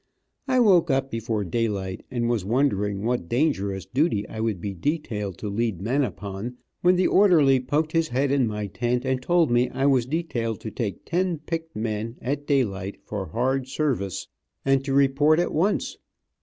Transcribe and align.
I 0.47 0.59
woke 0.59 0.89
up 0.89 1.11
before 1.11 1.43
daylight 1.43 2.03
and 2.09 2.27
was 2.27 2.43
wondering 2.43 3.03
what 3.03 3.29
dangerous 3.29 3.85
duty 3.85 4.27
I 4.27 4.39
would 4.39 4.59
be 4.59 4.73
detailed 4.73 5.37
to 5.37 5.47
lead 5.47 5.79
men 5.79 6.03
upon, 6.03 6.57
when 6.81 6.95
the 6.95 7.05
orderly 7.05 7.59
poked 7.59 7.91
his 7.91 8.07
head 8.07 8.31
in 8.31 8.47
my 8.47 8.65
tent 8.65 9.05
and 9.05 9.21
told 9.21 9.51
me 9.51 9.69
I 9.69 9.85
was 9.85 10.07
detailed 10.07 10.59
to 10.61 10.71
take 10.71 11.05
ten 11.05 11.37
picked 11.37 11.75
men, 11.75 12.17
at 12.19 12.47
daylight, 12.47 12.97
for 13.05 13.27
hard 13.27 13.67
service, 13.67 14.27
and 14.65 14.83
to 14.85 14.91
report 14.95 15.37
at 15.39 15.53
once. 15.53 15.99